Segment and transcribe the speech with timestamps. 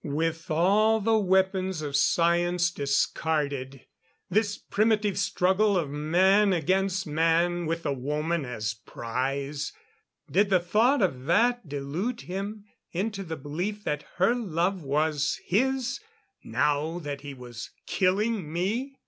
[0.03, 3.85] With all the weapons of science discarded
[4.31, 9.71] this primitive struggle of man against man with the woman as prize
[10.27, 15.99] did the thought of that delude him into the belief that her love was his,
[16.43, 18.97] now that he was killing me?